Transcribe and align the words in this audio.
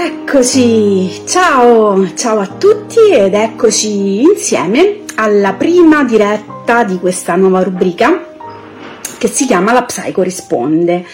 Eccoci, 0.00 1.26
ciao, 1.26 2.14
ciao 2.14 2.38
a 2.38 2.46
tutti 2.46 3.10
ed 3.10 3.34
eccoci 3.34 4.20
insieme 4.22 5.00
alla 5.16 5.54
prima 5.54 6.04
diretta 6.04 6.84
di 6.84 7.00
questa 7.00 7.34
nuova 7.34 7.64
rubrica 7.64 8.36
che 9.18 9.26
si 9.26 9.44
chiama 9.44 9.72
La 9.72 9.82
Psycho 9.82 10.22
Risponde. 10.22 11.04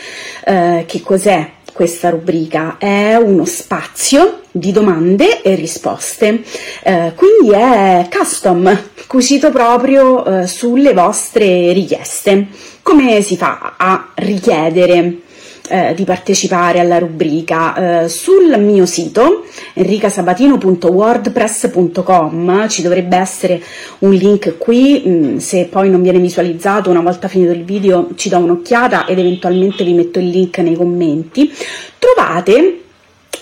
Eh, 0.44 0.84
che 0.86 1.00
cos'è 1.00 1.52
questa 1.72 2.10
rubrica? 2.10 2.76
È 2.76 3.14
uno 3.14 3.46
spazio 3.46 4.42
di 4.50 4.70
domande 4.70 5.40
e 5.40 5.54
risposte, 5.54 6.44
eh, 6.82 7.14
quindi 7.16 7.54
è 7.54 8.06
custom, 8.14 8.90
cucito 9.06 9.50
proprio 9.50 10.26
eh, 10.26 10.46
sulle 10.46 10.92
vostre 10.92 11.72
richieste. 11.72 12.48
Come 12.82 13.22
si 13.22 13.38
fa 13.38 13.76
a 13.78 14.08
richiedere 14.16 15.22
eh, 15.68 15.92
di 15.94 16.04
partecipare 16.04 16.78
alla 16.78 16.98
rubrica 16.98 18.02
eh, 18.02 18.08
sul 18.08 18.56
mio 18.58 18.86
sito 18.86 19.44
enricasabatino.wordpress.com 19.72 22.68
ci 22.68 22.82
dovrebbe 22.82 23.16
essere 23.16 23.62
un 24.00 24.12
link 24.12 24.58
qui 24.58 25.02
mh, 25.04 25.10
mm, 25.10 25.36
se 25.38 25.68
poi 25.70 25.88
non 25.88 26.02
viene 26.02 26.18
visualizzato 26.18 26.90
una 26.90 27.00
volta 27.00 27.28
finito 27.28 27.52
il 27.52 27.64
video 27.64 28.08
ci 28.14 28.28
do 28.28 28.36
un'occhiata 28.38 29.06
ed 29.06 29.18
eventualmente 29.18 29.84
vi 29.84 29.94
metto 29.94 30.18
il 30.18 30.28
link 30.28 30.58
nei 30.58 30.76
commenti. 30.76 31.52
Trovate 31.98 32.80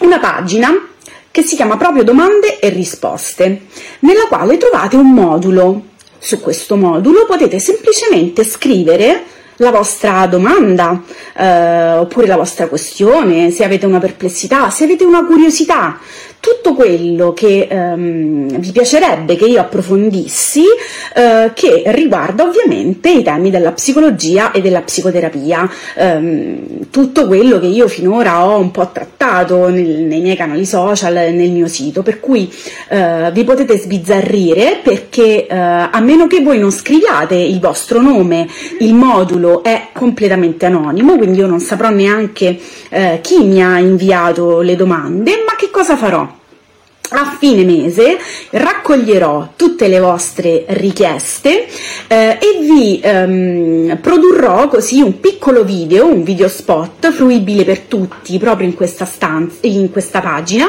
una 0.00 0.18
pagina 0.18 0.70
che 1.30 1.42
si 1.42 1.56
chiama 1.56 1.76
proprio 1.76 2.04
domande 2.04 2.60
e 2.60 2.68
risposte 2.68 3.62
nella 4.00 4.26
quale 4.28 4.58
trovate 4.58 4.96
un 4.96 5.10
modulo. 5.10 5.84
Su 6.18 6.40
questo 6.40 6.76
modulo 6.76 7.24
potete 7.26 7.58
semplicemente 7.58 8.44
scrivere 8.44 9.24
la 9.62 9.70
vostra 9.70 10.26
domanda 10.26 11.02
eh, 11.36 11.92
oppure 11.92 12.26
la 12.26 12.36
vostra 12.36 12.66
questione, 12.66 13.50
se 13.50 13.64
avete 13.64 13.86
una 13.86 14.00
perplessità, 14.00 14.68
se 14.70 14.84
avete 14.84 15.04
una 15.04 15.24
curiosità, 15.24 15.98
tutto 16.42 16.74
quello 16.74 17.32
che 17.32 17.68
ehm, 17.70 18.58
vi 18.58 18.72
piacerebbe 18.72 19.36
che 19.36 19.44
io 19.44 19.60
approfondissi, 19.60 20.64
eh, 21.14 21.52
che 21.54 21.84
riguarda 21.86 22.42
ovviamente 22.42 23.10
i 23.10 23.22
temi 23.22 23.48
della 23.48 23.70
psicologia 23.70 24.50
e 24.50 24.60
della 24.60 24.80
psicoterapia, 24.80 25.70
ehm, 25.94 26.90
tutto 26.90 27.28
quello 27.28 27.60
che 27.60 27.66
io 27.66 27.86
finora 27.86 28.44
ho 28.44 28.58
un 28.58 28.72
po' 28.72 28.90
trattato 28.90 29.68
nel, 29.68 30.00
nei 30.00 30.20
miei 30.20 30.34
canali 30.34 30.66
social, 30.66 31.14
nel 31.14 31.52
mio 31.52 31.68
sito, 31.68 32.02
per 32.02 32.18
cui 32.18 32.52
eh, 32.88 33.30
vi 33.32 33.44
potete 33.44 33.78
sbizzarrire 33.78 34.80
perché 34.82 35.46
eh, 35.46 35.56
a 35.56 36.00
meno 36.00 36.26
che 36.26 36.40
voi 36.40 36.58
non 36.58 36.72
scriviate 36.72 37.36
il 37.36 37.60
vostro 37.60 38.00
nome, 38.00 38.48
il 38.80 38.94
modulo 38.94 39.62
è 39.62 39.90
completamente 39.92 40.66
anonimo, 40.66 41.16
quindi 41.16 41.38
io 41.38 41.46
non 41.46 41.60
saprò 41.60 41.90
neanche 41.90 42.58
eh, 42.88 43.20
chi 43.22 43.44
mi 43.44 43.62
ha 43.62 43.78
inviato 43.78 44.60
le 44.60 44.74
domande, 44.74 45.44
ma 45.46 45.54
che 45.56 45.70
cosa 45.70 45.96
farò? 45.96 46.31
A 47.12 47.36
fine 47.38 47.64
mese 47.64 48.18
raccoglierò 48.50 49.52
tutte 49.56 49.88
le 49.88 50.00
vostre 50.00 50.64
richieste 50.68 51.66
eh, 52.08 52.38
e 52.40 52.58
vi 52.60 53.00
ehm, 53.02 53.98
produrrò 54.00 54.68
così 54.68 55.00
un 55.00 55.20
piccolo 55.20 55.64
video, 55.64 56.06
un 56.06 56.22
video 56.22 56.48
spot 56.48 57.10
fruibile 57.12 57.64
per 57.64 57.80
tutti 57.80 58.38
proprio 58.38 58.66
in 58.66 58.74
questa 58.74 59.04
stanza, 59.04 59.58
in 59.62 59.90
questa 59.90 60.20
pagina 60.20 60.68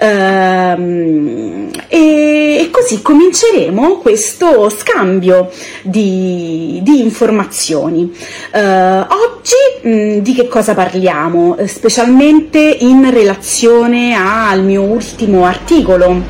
ehm, 0.00 1.70
e, 1.88 2.58
e, 2.60 2.70
così 2.70 3.02
cominceremo 3.02 3.98
questo 3.98 4.70
scambio 4.70 5.50
di, 5.82 6.80
di 6.82 7.00
informazioni. 7.00 8.14
Eh, 8.52 8.60
oggi 8.60 9.54
mh, 9.84 10.18
di 10.18 10.34
che 10.34 10.48
cosa 10.48 10.74
parliamo? 10.74 11.56
Eh, 11.56 11.66
specialmente 11.66 12.58
in 12.58 13.10
relazione 13.10 14.14
al 14.14 14.62
mio 14.64 14.82
ultimo 14.82 15.44
articolo 15.44 16.20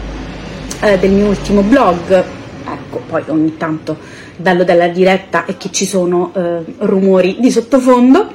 eh, 0.81 0.98
del 0.98 1.10
mio 1.10 1.26
ultimo 1.26 1.62
blog, 1.62 2.12
ecco, 2.12 3.03
poi 3.09 3.22
ogni 3.28 3.56
tanto 3.56 3.97
bello 4.37 4.65
della 4.65 4.88
diretta 4.88 5.44
è 5.44 5.56
che 5.56 5.70
ci 5.70 5.87
sono 5.87 6.32
eh, 6.34 6.65
rumori 6.78 7.37
di 7.38 7.50
sottofondo. 7.50 8.32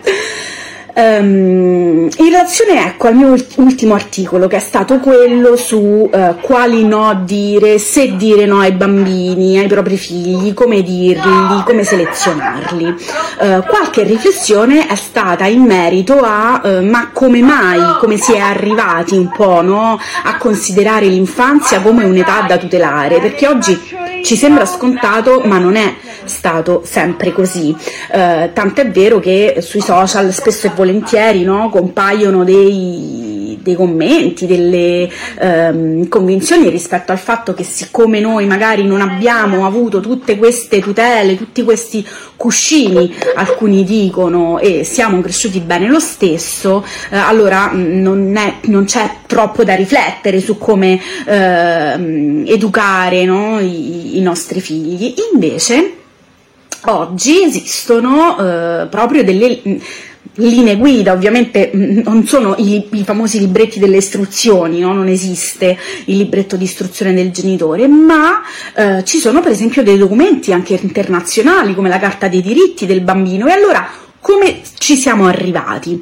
Um, 1.01 2.09
in 2.17 2.25
relazione 2.25 2.85
ecco, 2.85 3.07
al 3.07 3.15
mio 3.15 3.33
ultimo 3.55 3.93
articolo, 3.93 4.47
che 4.47 4.57
è 4.57 4.59
stato 4.59 4.99
quello 4.99 5.55
su 5.55 6.09
uh, 6.11 6.35
quali 6.41 6.85
no 6.85 7.21
dire, 7.23 7.79
se 7.79 8.17
dire 8.17 8.45
no 8.45 8.59
ai 8.59 8.73
bambini, 8.73 9.57
ai 9.57 9.67
propri 9.67 9.95
figli, 9.95 10.53
come 10.53 10.81
dirli, 10.81 11.63
come 11.65 11.85
selezionarli. 11.85 12.83
Uh, 12.85 13.63
qualche 13.65 14.03
riflessione 14.03 14.87
è 14.87 14.95
stata 14.95 15.45
in 15.45 15.61
merito 15.61 16.19
a 16.21 16.59
uh, 16.61 16.85
ma 16.85 17.11
come 17.13 17.41
mai, 17.41 17.79
come 17.99 18.17
si 18.17 18.33
è 18.33 18.39
arrivati 18.39 19.15
un 19.15 19.29
po' 19.29 19.61
no, 19.61 19.97
a 20.23 20.37
considerare 20.37 21.05
l'infanzia 21.05 21.79
come 21.79 22.03
un'età 22.03 22.43
da 22.45 22.57
tutelare, 22.57 23.21
perché 23.21 23.47
oggi 23.47 23.79
ci 24.23 24.35
sembra 24.35 24.65
scontato, 24.65 25.41
ma 25.45 25.57
non 25.57 25.75
è 25.75 25.95
stato 26.25 26.81
sempre 26.85 27.31
così. 27.31 27.75
Eh, 28.11 28.51
tant'è 28.53 28.89
vero 28.89 29.19
che 29.19 29.57
sui 29.59 29.81
social 29.81 30.33
spesso 30.33 30.67
e 30.67 30.71
volentieri 30.75 31.43
no, 31.43 31.69
compaiono 31.69 32.43
dei, 32.43 33.28
dei, 33.61 33.75
commenti, 33.75 34.45
delle 34.45 35.09
ehm, 35.39 36.07
convinzioni 36.07 36.69
rispetto 36.69 37.11
al 37.11 37.19
fatto 37.19 37.53
che 37.53 37.63
siccome 37.63 38.19
noi 38.19 38.45
magari 38.45 38.83
non 38.83 39.01
abbiamo 39.01 39.65
avuto 39.65 39.99
tutte 39.99 40.37
queste 40.37 40.79
tutele, 40.79 41.37
tutti 41.37 41.63
questi 41.63 42.05
cuscini, 42.35 43.13
alcuni 43.35 43.83
dicono, 43.83 44.59
e 44.59 44.83
siamo 44.83 45.19
cresciuti 45.21 45.59
bene 45.59 45.87
lo 45.87 45.99
stesso, 45.99 46.85
eh, 47.09 47.17
allora 47.17 47.71
mm, 47.73 48.01
non, 48.01 48.35
è, 48.37 48.55
non, 48.67 48.85
c'è 48.85 49.17
troppo 49.27 49.63
da 49.63 49.75
riflettere 49.75 50.39
su 50.39 50.57
come 50.57 50.99
eh, 51.25 52.43
educare 52.45 53.25
no, 53.25 53.59
i, 53.59 54.17
i 54.17 54.21
nostri 54.21 54.61
figli. 54.61 55.13
Invece 55.33 55.95
oggi 56.83 57.43
esistono 57.43 58.37
eh, 58.39 58.87
proprio 58.87 59.23
delle 59.23 59.61
mm, 59.67 59.77
linee 60.33 60.77
guida, 60.77 61.13
ovviamente 61.13 61.71
mm, 61.75 61.99
non 62.03 62.25
sono 62.25 62.55
i, 62.57 62.87
i 62.91 63.03
famosi 63.03 63.39
libretti 63.39 63.79
delle 63.79 63.97
istruzioni, 63.97 64.79
no? 64.79 64.93
non 64.93 65.07
esiste 65.07 65.77
il 66.05 66.17
libretto 66.17 66.55
di 66.55 66.63
istruzione 66.63 67.13
del 67.13 67.31
genitore, 67.31 67.87
ma 67.87 68.41
eh, 68.75 69.03
ci 69.03 69.17
sono 69.17 69.41
per 69.41 69.51
esempio 69.51 69.83
dei 69.83 69.97
documenti 69.97 70.53
anche 70.53 70.79
internazionali 70.81 71.75
come 71.75 71.89
la 71.89 71.99
Carta 71.99 72.27
dei 72.27 72.41
diritti 72.41 72.85
del 72.85 73.01
bambino 73.01 73.47
e 73.47 73.51
allora 73.51 74.07
come 74.21 74.61
ci 74.77 74.95
siamo 74.95 75.27
arrivati? 75.27 75.93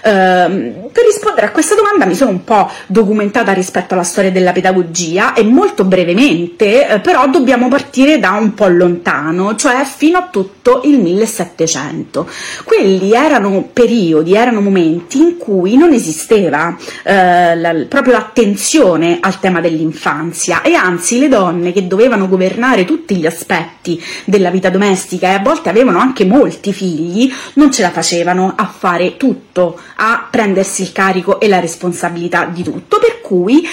Uh, 0.00 0.90
per 0.92 1.04
rispondere 1.04 1.46
a 1.46 1.50
questa 1.50 1.74
domanda 1.74 2.06
mi 2.06 2.14
sono 2.14 2.30
un 2.30 2.44
po' 2.44 2.70
documentata 2.86 3.52
rispetto 3.52 3.94
alla 3.94 4.04
storia 4.04 4.30
della 4.30 4.52
pedagogia 4.52 5.34
e 5.34 5.42
molto 5.42 5.84
brevemente, 5.84 6.86
uh, 6.88 7.00
però 7.00 7.28
dobbiamo 7.28 7.68
partire 7.68 8.18
da 8.18 8.32
un 8.32 8.54
po' 8.54 8.68
lontano, 8.68 9.54
cioè 9.56 9.84
fino 9.84 10.18
a 10.18 10.28
tutto 10.30 10.82
il 10.84 10.98
1700. 10.98 12.28
Quelli 12.64 13.12
erano 13.12 13.68
periodi, 13.72 14.34
erano 14.34 14.60
momenti 14.60 15.18
in 15.18 15.36
cui 15.36 15.76
non 15.76 15.92
esisteva 15.92 16.68
uh, 16.76 17.02
la, 17.04 17.74
proprio 17.88 18.14
l'attenzione 18.14 19.18
al 19.20 19.40
tema 19.40 19.60
dell'infanzia 19.60 20.62
e 20.62 20.74
anzi 20.74 21.18
le 21.18 21.28
donne 21.28 21.72
che 21.72 21.86
dovevano 21.86 22.28
governare 22.28 22.84
tutti 22.84 23.16
gli 23.16 23.26
aspetti 23.26 24.02
della 24.24 24.50
vita 24.50 24.70
domestica 24.70 25.28
e 25.28 25.34
a 25.34 25.40
volte 25.40 25.68
avevano 25.68 25.98
anche 25.98 26.24
molti 26.24 26.72
figli, 26.72 27.32
non 27.58 27.72
ce 27.72 27.82
la 27.82 27.90
facevano 27.90 28.54
a 28.56 28.66
fare 28.66 29.16
tutto, 29.16 29.78
a 29.96 30.26
prendersi 30.30 30.82
il 30.82 30.92
carico 30.92 31.40
e 31.40 31.48
la 31.48 31.60
responsabilità 31.60 32.44
di 32.44 32.62
tutto, 32.62 32.98
per 32.98 33.20
cui 33.20 33.66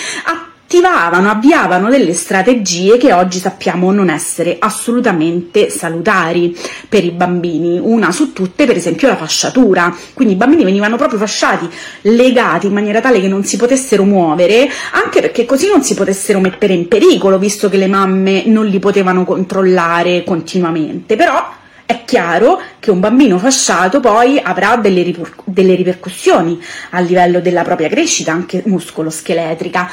attivavano, 0.65 1.29
avviavano 1.29 1.89
delle 1.89 2.15
strategie 2.15 2.97
che 2.97 3.13
oggi 3.13 3.37
sappiamo 3.37 3.91
non 3.91 4.09
essere 4.09 4.57
assolutamente 4.57 5.69
salutari 5.69 6.57
per 6.89 7.03
i 7.03 7.11
bambini. 7.11 7.79
Una 7.79 8.11
su 8.11 8.33
tutte, 8.33 8.65
per 8.65 8.75
esempio, 8.75 9.07
la 9.07 9.15
fasciatura. 9.15 9.95
Quindi 10.15 10.33
i 10.33 10.37
bambini 10.37 10.63
venivano 10.63 10.97
proprio 10.97 11.19
fasciati, 11.19 11.69
legati 12.01 12.65
in 12.65 12.73
maniera 12.73 12.99
tale 13.01 13.21
che 13.21 13.27
non 13.27 13.43
si 13.43 13.55
potessero 13.55 14.03
muovere, 14.03 14.67
anche 14.93 15.21
perché 15.21 15.45
così 15.45 15.67
non 15.67 15.83
si 15.83 15.93
potessero 15.93 16.39
mettere 16.39 16.73
in 16.73 16.87
pericolo, 16.87 17.37
visto 17.37 17.69
che 17.69 17.77
le 17.77 17.87
mamme 17.87 18.45
non 18.47 18.65
li 18.65 18.79
potevano 18.79 19.23
controllare 19.23 20.23
continuamente. 20.23 21.15
Però 21.15 21.63
è 21.85 22.03
chiaro 22.03 22.61
che 22.79 22.89
un 22.91 22.99
bambino 22.99 23.37
fasciato 23.37 23.99
poi 23.99 24.39
avrà 24.41 24.75
delle, 24.75 25.03
ripor- 25.03 25.43
delle 25.43 25.75
ripercussioni 25.75 26.59
a 26.91 26.99
livello 26.99 27.39
della 27.41 27.63
propria 27.63 27.89
crescita, 27.89 28.31
anche 28.31 28.63
muscolo-scheletrica, 28.65 29.91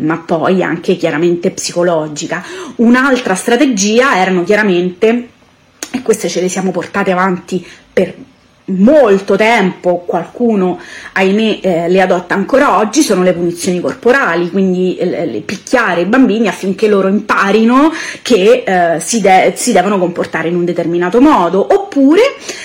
ma 0.00 0.18
poi 0.18 0.62
anche 0.62 0.96
chiaramente 0.96 1.50
psicologica. 1.50 2.42
Un'altra 2.76 3.34
strategia 3.34 4.16
erano 4.16 4.42
chiaramente, 4.44 5.28
e 5.90 6.02
queste 6.02 6.28
ce 6.28 6.40
le 6.40 6.48
siamo 6.48 6.70
portate 6.70 7.10
avanti 7.10 7.66
per 7.92 8.14
molto 8.68 9.36
tempo, 9.36 10.04
qualcuno 10.06 10.78
ahimè 11.12 11.58
eh, 11.60 11.88
le 11.88 12.00
adotta 12.00 12.34
ancora 12.34 12.78
oggi, 12.78 13.02
sono 13.02 13.22
le 13.22 13.32
punizioni 13.32 13.80
corporali, 13.80 14.50
quindi 14.50 14.96
eh, 14.96 15.42
picchiare 15.44 16.02
i 16.02 16.06
bambini 16.06 16.48
affinché 16.48 16.88
loro 16.88 17.08
imparino 17.08 17.92
che 18.22 18.64
eh, 18.66 19.00
si, 19.00 19.20
de- 19.20 19.52
si, 19.56 19.72
devono 19.72 19.98
comportare 19.98 20.48
in 20.48 20.56
un 20.56 20.64
determinato 20.64 21.20
modo, 21.20 21.66
oppure 21.70 22.22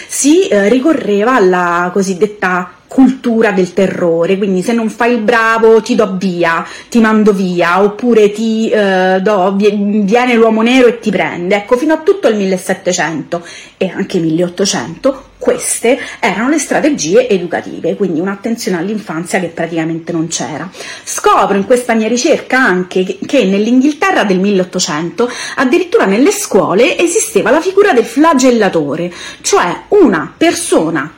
si 0.08 0.48
eh, 0.48 0.70
ricorreva 0.70 1.36
alla 1.36 1.90
cosiddetta 1.94 2.72
cultura 2.94 3.52
del 3.52 3.74
terrore, 3.74 4.38
quindi 4.38 4.62
se 4.62 4.72
non 4.72 4.88
fai 4.88 5.14
il 5.14 5.22
bravo 5.22 5.82
ti 5.82 5.96
do 5.96 6.16
via, 6.16 6.64
ti 6.90 7.00
mando 7.00 7.34
via, 7.34 7.82
oppure 7.82 8.32
ti 8.32 8.70
eh, 8.70 9.18
do, 9.20 9.56
viene 9.58 10.36
l'uomo 10.36 10.62
nero 10.62 10.86
e 10.86 11.00
ti 11.00 11.10
prende. 11.10 11.56
Ecco, 11.56 11.76
fino 11.76 11.96
a 11.96 11.98
tutto 11.98 12.28
il 12.28 12.36
1700 12.36 13.44
e 13.78 13.92
anche 13.94 14.20
1800 14.20 15.32
queste 15.40 16.00
erano 16.20 16.50
le 16.50 16.60
strategie 16.60 17.28
educative, 17.28 17.96
quindi 17.96 18.20
un'attenzione 18.20 18.78
all'infanzia 18.78 19.40
che 19.40 19.48
praticamente 19.48 20.12
non 20.12 20.28
c'era. 20.28 20.70
Scopro 21.04 21.58
in 21.58 21.66
questa 21.66 21.96
mia 21.96 22.08
ricerca 22.08 22.60
anche 22.60 23.18
che 23.26 23.44
nell'Inghilterra 23.44 24.24
del 24.24 24.40
1800 24.40 25.30
addirittura 25.56 26.06
nelle 26.06 26.32
scuole 26.32 26.98
esisteva 26.98 27.50
la 27.50 27.60
figura 27.60 27.92
del 27.92 28.06
flagellatore, 28.06 29.12
cioè 29.42 29.82
una 29.90 30.32
persona 30.38 31.12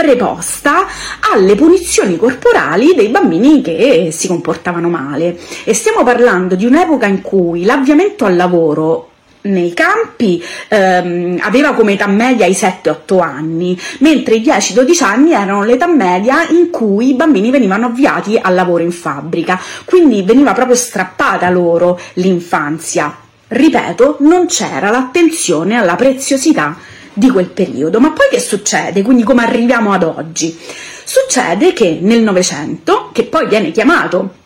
preposta 0.00 0.86
alle 1.32 1.54
punizioni 1.54 2.16
corporali 2.16 2.94
dei 2.94 3.08
bambini 3.08 3.60
che 3.60 4.08
si 4.12 4.28
comportavano 4.28 4.88
male. 4.88 5.38
E 5.64 5.74
stiamo 5.74 6.02
parlando 6.02 6.54
di 6.54 6.64
un'epoca 6.64 7.06
in 7.06 7.20
cui 7.20 7.64
l'avviamento 7.64 8.24
al 8.24 8.36
lavoro 8.36 9.08
nei 9.42 9.72
campi 9.72 10.42
ehm, 10.68 11.38
aveva 11.40 11.72
come 11.72 11.92
età 11.92 12.06
media 12.06 12.46
i 12.46 12.52
7-8 12.52 13.20
anni, 13.20 13.78
mentre 13.98 14.36
i 14.36 14.42
10-12 14.42 15.04
anni 15.04 15.32
erano 15.32 15.64
l'età 15.64 15.86
media 15.86 16.46
in 16.48 16.70
cui 16.70 17.10
i 17.10 17.14
bambini 17.14 17.50
venivano 17.50 17.86
avviati 17.86 18.38
al 18.40 18.54
lavoro 18.54 18.82
in 18.82 18.92
fabbrica, 18.92 19.60
quindi 19.84 20.22
veniva 20.22 20.52
proprio 20.52 20.76
strappata 20.76 21.48
loro 21.50 21.98
l'infanzia. 22.14 23.14
Ripeto, 23.48 24.16
non 24.20 24.46
c'era 24.46 24.90
l'attenzione 24.90 25.76
alla 25.76 25.96
preziosità 25.96 26.76
di 27.20 27.30
quel 27.30 27.50
periodo. 27.50 28.00
Ma 28.00 28.10
poi 28.10 28.26
che 28.30 28.40
succede? 28.40 29.02
Quindi 29.02 29.22
come 29.22 29.44
arriviamo 29.44 29.92
ad 29.92 30.02
oggi? 30.02 30.58
Succede 31.04 31.72
che 31.72 31.98
nel 32.00 32.22
Novecento, 32.22 33.10
che 33.12 33.24
poi 33.24 33.46
viene 33.46 33.70
chiamato 33.70 34.38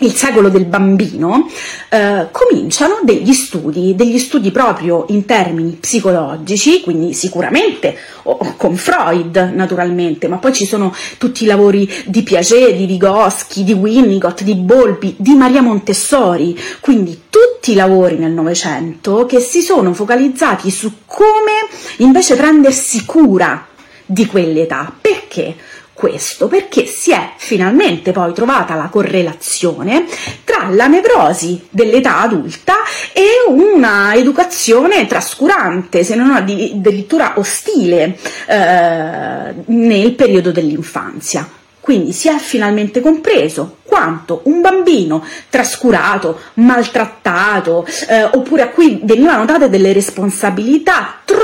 il 0.00 0.14
secolo 0.14 0.48
del 0.48 0.64
bambino, 0.64 1.48
eh, 1.88 2.28
cominciano 2.30 3.00
degli 3.02 3.32
studi, 3.32 3.94
degli 3.96 4.18
studi 4.18 4.50
proprio 4.50 5.06
in 5.08 5.24
termini 5.24 5.72
psicologici, 5.72 6.82
quindi 6.82 7.14
sicuramente 7.14 7.96
oh, 8.24 8.54
con 8.56 8.76
Freud 8.76 9.52
naturalmente, 9.54 10.28
ma 10.28 10.36
poi 10.36 10.52
ci 10.52 10.66
sono 10.66 10.94
tutti 11.18 11.44
i 11.44 11.46
lavori 11.46 11.90
di 12.06 12.22
Piaget, 12.22 12.76
di 12.76 12.86
Vygotsky, 12.86 13.64
di 13.64 13.72
Winnicott, 13.72 14.42
di 14.42 14.54
Bolby, 14.54 15.16
di 15.18 15.34
Maria 15.34 15.62
Montessori, 15.62 16.56
quindi 16.80 17.22
tutti 17.28 17.72
i 17.72 17.74
lavori 17.74 18.18
nel 18.18 18.32
Novecento 18.32 19.26
che 19.26 19.40
si 19.40 19.62
sono 19.62 19.92
focalizzati 19.92 20.70
su 20.70 20.92
come 21.06 21.57
invece 21.98 22.36
prendersi 22.36 23.04
cura 23.04 23.66
di 24.04 24.26
quell'età. 24.26 24.92
Perché? 25.00 25.56
questo 25.98 26.46
perché 26.46 26.86
si 26.86 27.10
è 27.10 27.32
finalmente 27.38 28.12
poi 28.12 28.32
trovata 28.32 28.76
la 28.76 28.86
correlazione 28.86 30.04
tra 30.44 30.68
la 30.70 30.86
nevrosi 30.86 31.66
dell'età 31.70 32.20
adulta 32.20 32.76
e 33.12 33.24
una 33.48 34.14
educazione 34.14 35.08
trascurante, 35.08 36.04
se 36.04 36.14
non 36.14 36.30
addirittura 36.30 37.32
ostile 37.34 38.16
eh, 38.46 39.54
nel 39.64 40.12
periodo 40.14 40.52
dell'infanzia. 40.52 41.48
Quindi 41.80 42.12
si 42.12 42.28
è 42.28 42.36
finalmente 42.36 43.00
compreso 43.00 43.78
quanto 43.82 44.42
un 44.44 44.60
bambino 44.60 45.24
trascurato, 45.48 46.38
maltrattato, 46.54 47.84
eh, 48.08 48.22
oppure 48.22 48.62
a 48.62 48.68
cui 48.68 49.00
venivano 49.02 49.46
date 49.46 49.68
delle 49.68 49.92
responsabilità 49.92 51.20
troppo 51.24 51.37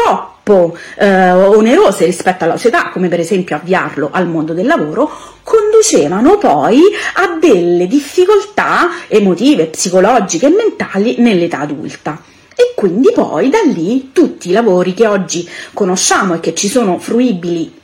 troppo 0.44 0.76
eh, 0.99 1.32
onerose 1.32 2.05
rispetto 2.05 2.44
alla 2.44 2.56
società, 2.56 2.91
come 2.91 3.08
per 3.08 3.19
esempio 3.19 3.56
avviarlo 3.56 4.11
al 4.12 4.29
mondo 4.29 4.52
del 4.52 4.67
lavoro, 4.67 5.11
conducevano 5.43 6.37
poi 6.37 6.81
a 7.14 7.37
delle 7.41 7.87
difficoltà 7.87 8.91
emotive, 9.08 9.67
psicologiche 9.67 10.46
e 10.46 10.50
mentali 10.50 11.17
nell'età 11.19 11.61
adulta. 11.61 12.23
E 12.55 12.75
quindi 12.76 13.11
poi 13.12 13.49
da 13.49 13.58
lì 13.64 14.11
tutti 14.12 14.50
i 14.50 14.52
lavori 14.52 14.94
che 14.94 15.06
oggi 15.06 15.49
conosciamo 15.73 16.35
e 16.35 16.41
che 16.41 16.55
ci 16.55 16.69
sono 16.69 16.99
fruibili 16.99 17.82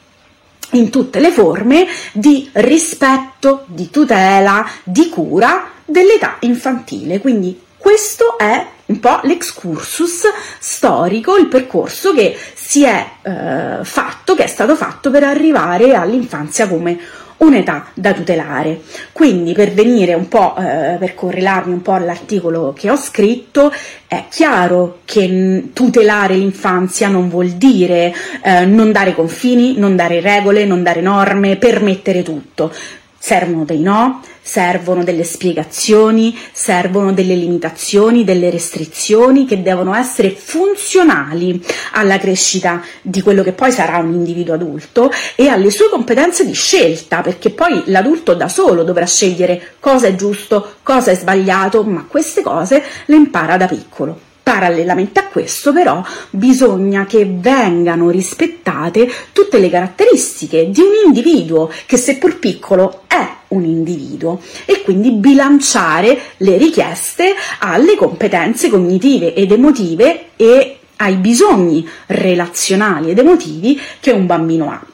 in 0.72 0.90
tutte 0.90 1.18
le 1.18 1.32
forme 1.32 1.86
di 2.12 2.48
rispetto, 2.52 3.64
di 3.66 3.90
tutela, 3.90 4.64
di 4.84 5.08
cura 5.08 5.70
dell'età 5.84 6.36
infantile. 6.40 7.20
Quindi 7.20 7.60
questo 7.76 8.38
è 8.38 8.64
un 8.90 9.00
po' 9.00 9.20
l'excursus 9.22 10.24
storico, 10.58 11.36
il 11.36 11.46
percorso 11.46 12.12
che 12.12 12.36
si 12.54 12.84
è 12.84 13.06
eh, 13.22 13.84
fatto, 13.84 14.34
che 14.34 14.44
è 14.44 14.48
stato 14.48 14.74
fatto 14.76 15.10
per 15.10 15.22
arrivare 15.22 15.94
all'infanzia 15.94 16.68
come 16.68 16.98
un'età 17.38 17.86
da 17.94 18.12
tutelare. 18.12 18.80
Quindi 19.12 19.52
per 19.52 19.72
venire 19.72 20.14
un 20.14 20.28
po', 20.28 20.54
eh, 20.58 20.96
per 20.98 21.14
correlarmi 21.14 21.72
un 21.72 21.82
po' 21.82 21.92
all'articolo 21.92 22.74
che 22.76 22.90
ho 22.90 22.96
scritto, 22.96 23.72
è 24.06 24.24
chiaro 24.28 25.00
che 25.04 25.70
tutelare 25.72 26.34
l'infanzia 26.34 27.08
non 27.08 27.28
vuol 27.28 27.50
dire 27.50 28.12
eh, 28.42 28.66
non 28.66 28.92
dare 28.92 29.14
confini, 29.14 29.78
non 29.78 29.96
dare 29.96 30.20
regole, 30.20 30.66
non 30.66 30.82
dare 30.82 31.00
norme, 31.00 31.56
permettere 31.56 32.22
tutto. 32.22 32.72
Servono 33.22 33.66
dei 33.66 33.80
no, 33.80 34.22
servono 34.40 35.04
delle 35.04 35.24
spiegazioni, 35.24 36.36
servono 36.52 37.12
delle 37.12 37.34
limitazioni, 37.34 38.24
delle 38.24 38.48
restrizioni 38.48 39.44
che 39.44 39.60
devono 39.60 39.94
essere 39.94 40.30
funzionali 40.30 41.62
alla 41.92 42.18
crescita 42.18 42.82
di 43.02 43.20
quello 43.20 43.42
che 43.42 43.52
poi 43.52 43.72
sarà 43.72 43.98
un 43.98 44.14
individuo 44.14 44.54
adulto 44.54 45.10
e 45.36 45.48
alle 45.48 45.70
sue 45.70 45.90
competenze 45.90 46.46
di 46.46 46.54
scelta, 46.54 47.20
perché 47.20 47.50
poi 47.50 47.82
l'adulto 47.86 48.32
da 48.32 48.48
solo 48.48 48.84
dovrà 48.84 49.04
scegliere 49.04 49.74
cosa 49.80 50.06
è 50.06 50.14
giusto, 50.14 50.76
cosa 50.82 51.10
è 51.10 51.14
sbagliato, 51.14 51.84
ma 51.84 52.06
queste 52.08 52.40
cose 52.40 52.82
le 53.04 53.16
impara 53.16 53.58
da 53.58 53.66
piccolo. 53.66 54.29
Parallelamente 54.50 55.20
a 55.20 55.28
questo 55.28 55.72
però 55.72 56.04
bisogna 56.30 57.06
che 57.06 57.24
vengano 57.24 58.10
rispettate 58.10 59.08
tutte 59.30 59.60
le 59.60 59.70
caratteristiche 59.70 60.70
di 60.70 60.80
un 60.80 60.90
individuo 61.06 61.70
che 61.86 61.96
seppur 61.96 62.40
piccolo 62.40 63.02
è 63.06 63.24
un 63.48 63.64
individuo 63.64 64.40
e 64.64 64.82
quindi 64.82 65.12
bilanciare 65.12 66.18
le 66.38 66.56
richieste 66.56 67.32
alle 67.60 67.94
competenze 67.94 68.70
cognitive 68.70 69.34
ed 69.34 69.52
emotive 69.52 70.30
e 70.34 70.78
ai 70.96 71.14
bisogni 71.14 71.88
relazionali 72.06 73.10
ed 73.10 73.18
emotivi 73.18 73.80
che 74.00 74.10
un 74.10 74.26
bambino 74.26 74.68
ha. 74.68 74.89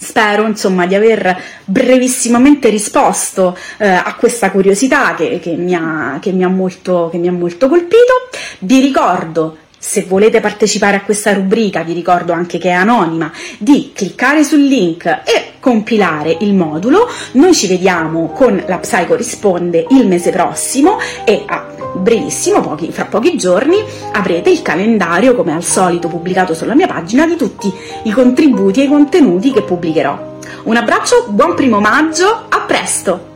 Spero 0.00 0.46
insomma 0.46 0.86
di 0.86 0.94
aver 0.94 1.36
brevissimamente 1.64 2.68
risposto 2.68 3.56
eh, 3.78 3.88
a 3.88 4.14
questa 4.16 4.50
curiosità 4.50 5.14
che, 5.14 5.40
che, 5.40 5.54
mi 5.56 5.74
ha, 5.74 6.18
che, 6.20 6.30
mi 6.32 6.46
molto, 6.46 7.08
che 7.10 7.18
mi 7.18 7.28
ha 7.28 7.32
molto 7.32 7.68
colpito. 7.68 8.28
Vi 8.60 8.80
ricordo 8.80 9.56
se 9.78 10.04
volete 10.04 10.40
partecipare 10.40 10.96
a 10.96 11.02
questa 11.02 11.32
rubrica, 11.32 11.82
vi 11.82 11.92
ricordo 11.92 12.32
anche 12.32 12.58
che 12.58 12.68
è 12.68 12.72
anonima, 12.72 13.30
di 13.58 13.92
cliccare 13.94 14.44
sul 14.44 14.62
link 14.62 15.06
e 15.06 15.52
compilare 15.60 16.36
il 16.40 16.54
modulo. 16.54 17.08
Noi 17.32 17.54
ci 17.54 17.66
vediamo 17.66 18.28
con 18.28 18.62
la 18.66 18.78
Psycho 18.78 19.14
Risponde 19.14 19.86
il 19.90 20.06
mese 20.06 20.30
prossimo 20.30 20.98
e 21.24 21.44
a 21.46 21.76
brevissimo, 21.94 22.60
pochi, 22.60 22.90
fra 22.90 23.06
pochi 23.06 23.36
giorni, 23.36 23.76
avrete 24.12 24.50
il 24.50 24.62
calendario, 24.62 25.34
come 25.34 25.54
al 25.54 25.64
solito, 25.64 26.08
pubblicato 26.08 26.54
sulla 26.54 26.74
mia 26.74 26.86
pagina 26.86 27.26
di 27.26 27.36
tutti 27.36 27.72
i 28.04 28.10
contributi 28.10 28.80
e 28.80 28.84
i 28.84 28.88
contenuti 28.88 29.52
che 29.52 29.62
pubblicherò. 29.62 30.36
Un 30.64 30.76
abbraccio, 30.76 31.26
buon 31.28 31.54
primo 31.54 31.80
maggio, 31.80 32.46
a 32.48 32.60
presto! 32.66 33.27